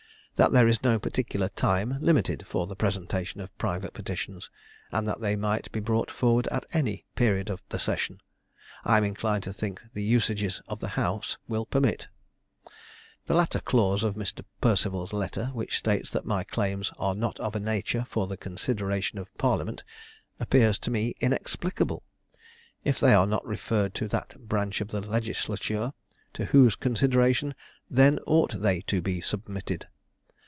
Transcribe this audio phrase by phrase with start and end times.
[0.35, 4.49] That there is no particular time limited for the presentation of private petitions,
[4.91, 8.19] and that they might be brought forward at any period of the session,
[8.83, 12.07] I am inclined to think the usages of the house will permit.
[13.27, 14.43] The latter clause of Mr.
[14.61, 19.19] Perceval's letter, which states that my claims are not of a nature for the consideration
[19.19, 19.83] of parliament,
[20.39, 22.01] appears to me inexplicable.
[22.83, 25.93] If they are not referred to that branch of the legislature,
[26.33, 27.53] to whose consideration
[27.91, 29.85] then ought they to be submitted?